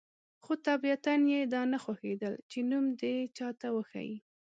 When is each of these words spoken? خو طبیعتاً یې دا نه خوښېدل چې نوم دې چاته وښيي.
خو 0.43 0.53
طبیعتاً 0.67 1.13
یې 1.31 1.39
دا 1.53 1.61
نه 1.71 1.77
خوښېدل 1.83 2.33
چې 2.51 2.57
نوم 2.69 2.85
دې 3.01 3.15
چاته 3.37 3.67
وښيي. 3.75 4.15